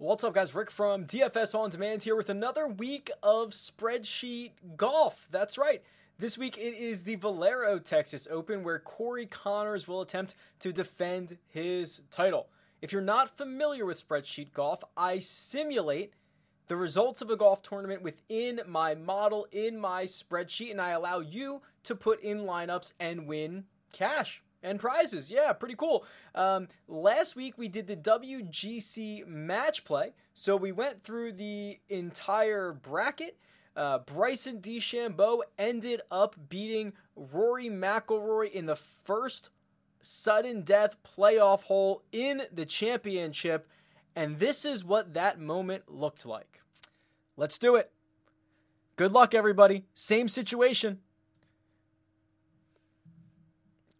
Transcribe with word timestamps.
What's 0.00 0.22
up, 0.22 0.34
guys? 0.34 0.54
Rick 0.54 0.70
from 0.70 1.06
DFS 1.06 1.56
On 1.58 1.70
Demand 1.70 2.04
here 2.04 2.14
with 2.14 2.30
another 2.30 2.68
week 2.68 3.10
of 3.20 3.48
spreadsheet 3.48 4.52
golf. 4.76 5.26
That's 5.32 5.58
right. 5.58 5.82
This 6.20 6.38
week 6.38 6.56
it 6.56 6.74
is 6.74 7.02
the 7.02 7.16
Valero 7.16 7.80
Texas 7.80 8.28
Open 8.30 8.62
where 8.62 8.78
Corey 8.78 9.26
Conners 9.26 9.88
will 9.88 10.00
attempt 10.00 10.36
to 10.60 10.72
defend 10.72 11.38
his 11.48 12.02
title. 12.12 12.46
If 12.80 12.92
you're 12.92 13.02
not 13.02 13.36
familiar 13.36 13.84
with 13.84 14.08
spreadsheet 14.08 14.52
golf, 14.52 14.84
I 14.96 15.18
simulate 15.18 16.12
the 16.68 16.76
results 16.76 17.20
of 17.20 17.28
a 17.28 17.36
golf 17.36 17.62
tournament 17.62 18.00
within 18.00 18.60
my 18.68 18.94
model 18.94 19.48
in 19.50 19.80
my 19.80 20.04
spreadsheet 20.04 20.70
and 20.70 20.80
I 20.80 20.90
allow 20.90 21.18
you 21.18 21.60
to 21.82 21.96
put 21.96 22.22
in 22.22 22.42
lineups 22.42 22.92
and 23.00 23.26
win 23.26 23.64
cash 23.90 24.44
and 24.62 24.78
prizes. 24.80 25.30
Yeah, 25.30 25.52
pretty 25.52 25.74
cool. 25.74 26.04
Um, 26.34 26.68
last 26.86 27.36
week 27.36 27.56
we 27.56 27.68
did 27.68 27.86
the 27.86 27.96
WGC 27.96 29.26
match 29.26 29.84
play, 29.84 30.12
so 30.34 30.56
we 30.56 30.72
went 30.72 31.02
through 31.02 31.32
the 31.32 31.78
entire 31.88 32.72
bracket. 32.72 33.36
Uh, 33.76 33.98
Bryson 34.00 34.60
DeChambeau 34.60 35.40
ended 35.56 36.00
up 36.10 36.34
beating 36.48 36.94
Rory 37.14 37.68
McIlroy 37.68 38.50
in 38.50 38.66
the 38.66 38.76
first 38.76 39.50
sudden 40.00 40.62
death 40.62 40.96
playoff 41.02 41.62
hole 41.64 42.02
in 42.10 42.42
the 42.52 42.66
championship, 42.66 43.68
and 44.16 44.38
this 44.38 44.64
is 44.64 44.84
what 44.84 45.14
that 45.14 45.38
moment 45.38 45.84
looked 45.88 46.26
like. 46.26 46.60
Let's 47.36 47.58
do 47.58 47.76
it. 47.76 47.92
Good 48.96 49.12
luck, 49.12 49.32
everybody. 49.32 49.84
Same 49.94 50.26
situation. 50.26 50.98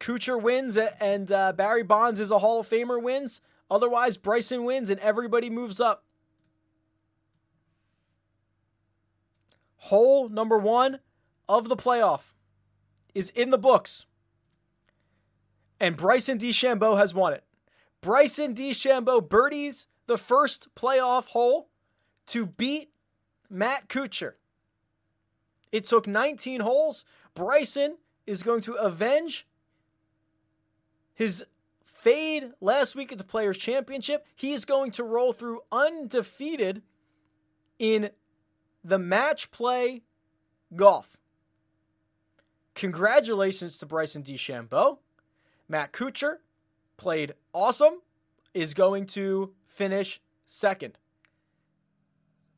Kuchar 0.00 0.40
wins 0.40 0.76
and 0.76 1.30
uh, 1.32 1.52
Barry 1.52 1.82
Bonds 1.82 2.20
is 2.20 2.30
a 2.30 2.38
Hall 2.38 2.60
of 2.60 2.68
Famer 2.68 3.02
wins. 3.02 3.40
Otherwise, 3.70 4.16
Bryson 4.16 4.64
wins 4.64 4.90
and 4.90 5.00
everybody 5.00 5.50
moves 5.50 5.80
up. 5.80 6.04
Hole 9.76 10.28
number 10.28 10.58
one 10.58 11.00
of 11.48 11.68
the 11.68 11.76
playoff 11.76 12.34
is 13.14 13.30
in 13.30 13.50
the 13.50 13.58
books. 13.58 14.06
And 15.80 15.96
Bryson 15.96 16.38
DeChambeau 16.38 16.98
has 16.98 17.14
won 17.14 17.32
it. 17.32 17.44
Bryson 18.00 18.54
DeChambeau 18.54 19.26
birdies 19.26 19.86
the 20.06 20.18
first 20.18 20.68
playoff 20.74 21.26
hole 21.26 21.68
to 22.26 22.46
beat 22.46 22.90
Matt 23.50 23.88
Kuchar. 23.88 24.34
It 25.72 25.84
took 25.84 26.06
19 26.06 26.60
holes. 26.60 27.04
Bryson 27.34 27.98
is 28.26 28.42
going 28.42 28.60
to 28.62 28.74
avenge 28.74 29.46
his 31.18 31.44
fade 31.84 32.52
last 32.60 32.94
week 32.94 33.10
at 33.10 33.18
the 33.18 33.24
Players' 33.24 33.58
Championship, 33.58 34.24
he 34.36 34.52
is 34.52 34.64
going 34.64 34.92
to 34.92 35.02
roll 35.02 35.32
through 35.32 35.62
undefeated 35.72 36.80
in 37.76 38.10
the 38.84 39.00
match 39.00 39.50
play 39.50 40.04
golf. 40.76 41.16
Congratulations 42.76 43.78
to 43.78 43.86
Bryson 43.86 44.22
DeChambeau. 44.22 44.98
Matt 45.68 45.92
Kuchar 45.92 46.36
played 46.96 47.32
awesome, 47.52 48.00
is 48.54 48.72
going 48.72 49.04
to 49.06 49.54
finish 49.66 50.20
second. 50.46 50.98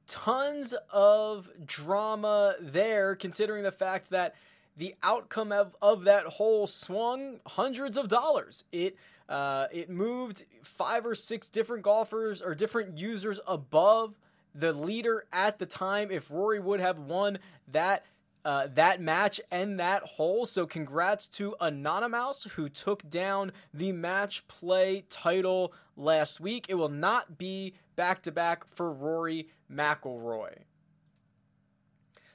Tons 0.07 0.75
of 0.93 1.49
drama 1.65 2.57
there, 2.61 3.17
considering 3.17 3.63
the 3.63 3.73
fact 3.73 4.11
that 4.11 4.35
the 4.81 4.95
outcome 5.03 5.53
of, 5.53 5.77
of 5.83 6.05
that 6.05 6.25
hole 6.25 6.67
swung 6.67 7.39
hundreds 7.47 7.99
of 7.99 8.09
dollars. 8.09 8.65
It 8.73 8.97
uh, 9.29 9.67
it 9.71 9.91
moved 9.91 10.45
five 10.63 11.05
or 11.07 11.15
six 11.15 11.51
different 11.51 11.85
golfers 11.85 12.41
or 12.43 12.55
different 12.55 12.99
users 12.99 13.39
above 13.47 14.19
the 14.55 14.73
leader 14.73 15.27
at 15.33 15.59
the 15.59 15.67
time. 15.67 16.11
If 16.11 16.31
Rory 16.31 16.59
would 16.59 16.81
have 16.81 16.99
won 16.99 17.39
that 17.69 18.05
uh, 18.43 18.69
that 18.75 19.03
match 19.03 19.39
and 19.51 19.79
that 19.79 20.03
hole. 20.03 20.47
So 20.47 20.67
congrats 20.67 21.29
to 21.29 21.55
Anonymous 21.61 22.45
who 22.55 22.71
took 22.71 23.07
down 23.07 23.53
the 23.75 23.93
match 23.93 24.49
play 24.49 25.05
title 25.11 25.75
last 25.95 26.41
week. 26.41 26.65
It 26.71 26.77
will 26.77 26.89
not 26.89 27.37
be 27.37 27.75
back 27.97 28.23
to 28.23 28.33
back 28.33 28.67
for 28.67 28.91
Rory 28.91 29.49
McIlroy. 29.71 30.63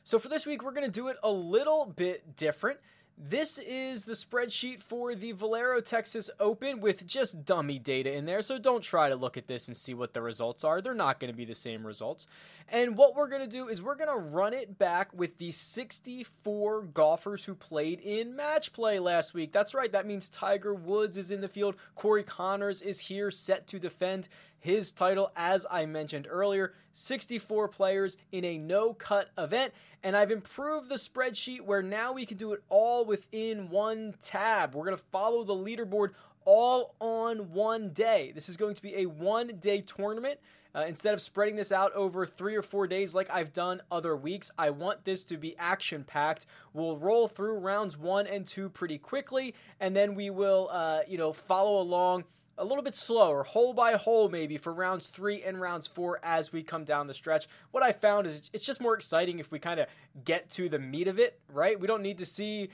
So 0.06 0.20
for 0.20 0.30
this 0.30 0.46
week, 0.46 0.62
we're 0.62 0.72
going 0.72 0.86
to 0.86 0.92
do 0.92 1.08
it 1.08 1.18
a 1.24 1.32
little 1.32 1.88
bit 1.88 2.36
different. 2.36 2.78
This 3.18 3.58
is 3.58 4.06
the 4.06 4.14
spreadsheet 4.14 4.80
for 4.80 5.16
the 5.16 5.32
Valero 5.32 5.82
Texas 5.82 6.30
Open 6.40 6.80
with 6.80 7.08
just 7.08 7.44
dummy 7.44 7.80
data 7.80 8.16
in 8.16 8.28
there. 8.28 8.44
So 8.44 8.60
don't 8.60 8.84
try 8.84 9.10
to 9.10 9.16
look 9.16 9.36
at 9.36 9.48
this 9.48 9.68
and 9.68 9.76
see 9.76 9.96
what 9.96 10.14
the 10.14 10.22
results 10.22 10.64
are. 10.64 10.80
They're 10.80 10.94
not 10.94 11.20
going 11.20 11.32
to 11.32 11.36
be 11.36 11.44
the 11.44 11.56
same 11.56 11.88
results. 11.88 12.28
And 12.70 12.96
what 12.96 13.16
we're 13.16 13.30
going 13.30 13.42
to 13.42 13.48
do 13.48 13.68
is 13.68 13.82
we're 13.82 13.96
going 13.96 14.12
to 14.12 14.30
run 14.30 14.54
it 14.54 14.78
back 14.78 15.12
with 15.12 15.40
the 15.40 15.52
64 15.52 16.84
golfers 16.84 17.46
who 17.46 17.56
played 17.56 18.00
in 18.02 18.36
match 18.36 18.74
play 18.74 19.00
last 19.00 19.34
week. 19.34 19.52
That's 19.52 19.74
right. 19.74 19.92
That 19.92 20.06
means 20.06 20.30
Tiger 20.30 20.76
Woods 20.76 21.18
is 21.18 21.32
in 21.32 21.42
the 21.42 21.50
field. 21.50 21.78
Corey 21.96 22.24
Conners 22.24 22.84
is 22.84 23.00
here 23.00 23.32
set 23.32 23.66
to 23.70 23.80
defend 23.80 24.28
his 24.60 24.92
title, 24.92 25.32
as 25.36 25.66
I 25.72 25.88
mentioned 25.88 26.28
earlier. 26.30 26.74
64 26.96 27.68
players 27.68 28.18
in 28.32 28.46
a 28.46 28.58
no 28.58 28.94
cut 28.94 29.30
event. 29.38 29.74
And 30.04 30.16
I've 30.16 30.32
improved 30.32 30.90
the 30.90 30.96
spreadsheet 30.96 31.62
where 31.62 31.82
now 31.82 32.14
we 32.14 32.26
can 32.26 32.38
do 32.38 32.54
it 32.54 32.64
all 32.70 33.06
within 33.06 33.70
one 33.70 34.16
tab. 34.22 34.76
We're 34.76 34.86
going 34.86 34.98
to 34.98 35.04
follow 35.12 35.44
the 35.44 35.54
leaderboard 35.54 36.12
all 36.46 36.96
on 37.00 37.52
one 37.52 37.90
day. 37.90 38.32
This 38.34 38.50
is 38.50 38.56
going 38.56 38.76
to 38.76 38.82
be 38.82 38.96
a 38.96 39.08
one 39.08 39.48
day 39.60 39.82
tournament. 39.82 40.40
Uh, 40.76 40.84
instead 40.90 41.14
of 41.14 41.22
spreading 41.22 41.56
this 41.56 41.72
out 41.72 41.94
over 41.94 42.26
three 42.26 42.54
or 42.54 42.62
four 42.62 42.86
days 42.86 43.16
like 43.16 43.30
I've 43.34 43.54
done 43.54 43.82
other 43.90 44.16
weeks, 44.16 44.52
I 44.58 44.72
want 44.72 45.06
this 45.06 45.24
to 45.26 45.38
be 45.38 45.56
action 45.58 46.04
packed. 46.04 46.46
We'll 46.74 46.98
roll 46.98 47.30
through 47.30 47.60
rounds 47.60 47.98
one 47.98 48.28
and 48.28 48.46
two 48.46 48.68
pretty 48.68 48.98
quickly, 48.98 49.56
and 49.80 49.96
then 49.96 50.16
we 50.16 50.30
will, 50.30 50.70
uh, 50.72 51.00
you 51.08 51.18
know, 51.18 51.32
follow 51.32 51.82
along 51.82 52.26
a 52.58 52.66
little 52.66 52.84
bit 52.84 52.96
slower, 52.96 53.44
hole 53.44 53.74
by 53.74 53.94
hole 53.94 54.30
maybe 54.30 54.58
for 54.58 54.74
rounds 54.74 55.08
three 55.08 55.42
and 55.44 55.60
rounds 55.60 55.88
four 55.88 56.20
as 56.24 56.54
we 56.54 56.64
come 56.64 56.84
down 56.84 57.08
the 57.08 57.14
stretch. 57.14 57.48
What 57.72 57.84
I 57.84 57.92
found 57.92 58.28
is 58.28 58.50
it's 58.54 58.66
just 58.66 58.82
more 58.82 58.96
exciting 58.96 59.40
if 59.40 59.52
we 59.52 59.60
kind 59.60 59.80
of 59.80 59.88
get 60.24 60.50
to 60.52 60.70
the 60.70 60.80
meat 60.80 61.08
of 61.08 61.20
it, 61.20 61.40
right? 61.52 61.80
We 61.80 61.88
don't 61.88 62.02
need 62.02 62.18
to 62.20 62.26
see 62.26 62.70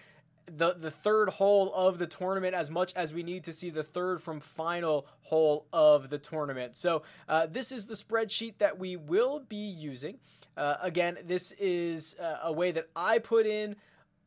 the 0.45 0.73
the 0.73 0.91
third 0.91 1.29
hole 1.29 1.71
of 1.73 1.99
the 1.99 2.07
tournament 2.07 2.55
as 2.55 2.69
much 2.69 2.93
as 2.95 3.13
we 3.13 3.23
need 3.23 3.43
to 3.43 3.53
see 3.53 3.69
the 3.69 3.83
third 3.83 4.21
from 4.21 4.39
final 4.39 5.07
hole 5.21 5.65
of 5.71 6.09
the 6.09 6.17
tournament. 6.17 6.75
So 6.75 7.03
uh, 7.29 7.47
this 7.47 7.71
is 7.71 7.85
the 7.85 7.95
spreadsheet 7.95 8.57
that 8.57 8.77
we 8.77 8.95
will 8.95 9.39
be 9.39 9.55
using. 9.55 10.19
Uh, 10.57 10.75
again, 10.81 11.17
this 11.25 11.53
is 11.53 12.15
uh, 12.19 12.39
a 12.43 12.51
way 12.51 12.71
that 12.71 12.89
I 12.95 13.19
put 13.19 13.45
in 13.45 13.77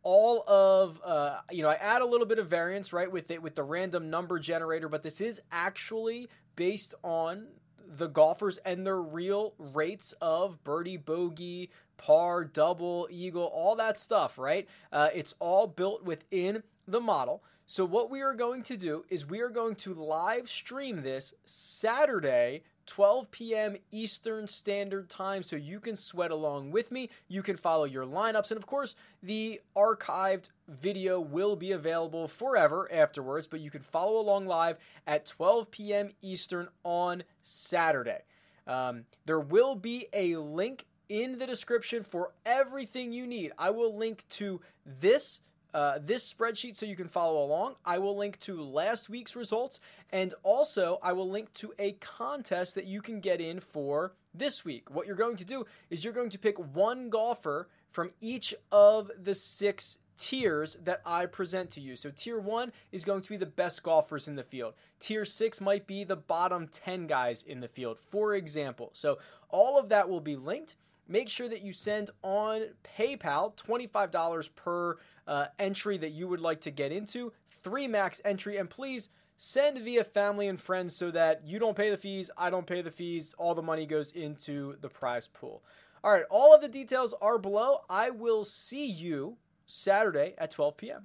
all 0.04 0.44
of 0.46 1.00
uh, 1.04 1.40
you 1.50 1.62
know 1.62 1.68
i 1.68 1.74
add 1.74 2.02
a 2.02 2.06
little 2.06 2.26
bit 2.26 2.38
of 2.38 2.46
variance 2.46 2.92
right 2.92 3.10
with 3.10 3.30
it 3.30 3.42
with 3.42 3.54
the 3.54 3.62
random 3.62 4.10
number 4.10 4.38
generator 4.38 4.88
but 4.88 5.02
this 5.02 5.20
is 5.20 5.40
actually 5.50 6.28
based 6.56 6.94
on 7.02 7.46
the 7.86 8.06
golfers 8.06 8.58
and 8.58 8.86
their 8.86 9.00
real 9.00 9.54
rates 9.58 10.14
of 10.20 10.62
birdie 10.62 10.96
bogey 10.96 11.70
par 11.96 12.44
double 12.44 13.08
eagle 13.10 13.44
all 13.44 13.76
that 13.76 13.98
stuff 13.98 14.38
right? 14.38 14.68
Uh, 14.92 15.08
it's 15.14 15.34
all 15.38 15.66
built 15.66 16.04
within 16.04 16.62
the 16.86 17.00
model. 17.00 17.42
So 17.66 17.84
what 17.84 18.10
we 18.10 18.20
are 18.20 18.34
going 18.34 18.62
to 18.64 18.76
do 18.76 19.04
is 19.08 19.26
we 19.26 19.40
are 19.40 19.48
going 19.48 19.74
to 19.76 19.94
live 19.94 20.50
stream 20.50 21.02
this 21.02 21.32
saturday 21.46 22.62
12 22.86 23.30
p.m. 23.30 23.76
Eastern 23.90 24.46
Standard 24.46 25.08
Time, 25.08 25.42
so 25.42 25.56
you 25.56 25.80
can 25.80 25.96
sweat 25.96 26.30
along 26.30 26.70
with 26.70 26.90
me. 26.90 27.10
You 27.28 27.42
can 27.42 27.56
follow 27.56 27.84
your 27.84 28.04
lineups, 28.04 28.50
and 28.50 28.58
of 28.58 28.66
course, 28.66 28.94
the 29.22 29.60
archived 29.76 30.50
video 30.68 31.20
will 31.20 31.56
be 31.56 31.72
available 31.72 32.28
forever 32.28 32.88
afterwards, 32.92 33.46
but 33.46 33.60
you 33.60 33.70
can 33.70 33.82
follow 33.82 34.20
along 34.20 34.46
live 34.46 34.78
at 35.06 35.26
12 35.26 35.70
p.m. 35.70 36.10
Eastern 36.22 36.68
on 36.82 37.24
Saturday. 37.42 38.22
Um, 38.66 39.04
there 39.26 39.40
will 39.40 39.74
be 39.74 40.06
a 40.12 40.36
link 40.36 40.86
in 41.08 41.38
the 41.38 41.46
description 41.46 42.02
for 42.02 42.32
everything 42.46 43.12
you 43.12 43.26
need. 43.26 43.52
I 43.58 43.70
will 43.70 43.94
link 43.94 44.24
to 44.30 44.60
this 44.86 45.40
uh, 45.74 45.98
this 46.00 46.32
spreadsheet 46.32 46.76
so 46.76 46.86
you 46.86 46.96
can 46.96 47.08
follow 47.08 47.44
along. 47.44 47.74
I 47.84 47.98
will 47.98 48.16
link 48.16 48.38
to 48.40 48.62
last 48.62 49.10
week's 49.10 49.34
results 49.34 49.80
and 50.10 50.32
also 50.44 50.98
I 51.02 51.12
will 51.12 51.28
link 51.28 51.52
to 51.54 51.74
a 51.78 51.92
contest 51.92 52.76
that 52.76 52.86
you 52.86 53.02
can 53.02 53.20
get 53.20 53.40
in 53.40 53.60
for 53.60 54.12
this 54.32 54.64
week. 54.64 54.88
What 54.88 55.06
you're 55.06 55.16
going 55.16 55.36
to 55.36 55.44
do 55.44 55.66
is 55.90 56.04
you're 56.04 56.12
going 56.12 56.30
to 56.30 56.38
pick 56.38 56.58
one 56.58 57.10
golfer 57.10 57.68
from 57.90 58.10
each 58.20 58.54
of 58.70 59.10
the 59.20 59.34
six 59.34 59.98
tiers 60.16 60.76
that 60.84 61.00
I 61.04 61.26
present 61.26 61.70
to 61.72 61.80
you. 61.80 61.96
So, 61.96 62.10
tier 62.14 62.38
one 62.38 62.72
is 62.92 63.04
going 63.04 63.22
to 63.22 63.30
be 63.30 63.36
the 63.36 63.46
best 63.46 63.82
golfers 63.82 64.28
in 64.28 64.36
the 64.36 64.44
field. 64.44 64.74
Tier 65.00 65.24
six 65.24 65.60
might 65.60 65.86
be 65.86 66.04
the 66.04 66.16
bottom 66.16 66.68
10 66.68 67.06
guys 67.06 67.42
in 67.42 67.60
the 67.60 67.68
field, 67.68 67.98
for 67.98 68.34
example. 68.34 68.90
So, 68.92 69.18
all 69.48 69.78
of 69.78 69.88
that 69.88 70.08
will 70.08 70.20
be 70.20 70.36
linked. 70.36 70.76
Make 71.06 71.28
sure 71.28 71.48
that 71.48 71.62
you 71.62 71.72
send 71.72 72.10
on 72.22 72.62
PayPal 72.98 73.56
$25 73.56 74.54
per 74.54 74.98
uh, 75.26 75.46
entry 75.58 75.98
that 75.98 76.10
you 76.10 76.28
would 76.28 76.40
like 76.40 76.60
to 76.62 76.70
get 76.70 76.92
into, 76.92 77.32
three 77.50 77.86
max 77.86 78.20
entry, 78.24 78.56
and 78.56 78.70
please 78.70 79.10
send 79.36 79.78
via 79.78 80.04
family 80.04 80.48
and 80.48 80.60
friends 80.60 80.94
so 80.94 81.10
that 81.10 81.42
you 81.44 81.58
don't 81.58 81.76
pay 81.76 81.90
the 81.90 81.96
fees, 81.96 82.30
I 82.38 82.50
don't 82.50 82.66
pay 82.66 82.82
the 82.82 82.90
fees, 82.90 83.34
all 83.36 83.54
the 83.54 83.62
money 83.62 83.86
goes 83.86 84.12
into 84.12 84.76
the 84.80 84.88
prize 84.88 85.28
pool. 85.28 85.62
All 86.02 86.12
right, 86.12 86.24
all 86.30 86.54
of 86.54 86.60
the 86.60 86.68
details 86.68 87.14
are 87.20 87.38
below. 87.38 87.80
I 87.88 88.10
will 88.10 88.44
see 88.44 88.86
you 88.86 89.36
Saturday 89.66 90.34
at 90.38 90.50
12 90.50 90.76
p.m. 90.76 91.02